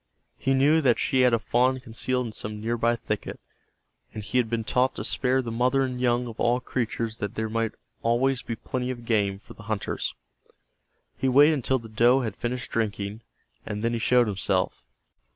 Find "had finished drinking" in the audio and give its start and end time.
12.21-13.21